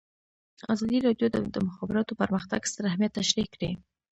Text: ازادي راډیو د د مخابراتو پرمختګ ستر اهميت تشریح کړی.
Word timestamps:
ازادي 0.73 0.97
راډیو 1.07 1.27
د 1.31 1.35
د 1.55 1.57
مخابراتو 1.67 2.17
پرمختګ 2.21 2.61
ستر 2.71 2.83
اهميت 2.89 3.11
تشریح 3.19 3.47
کړی. 3.55 3.71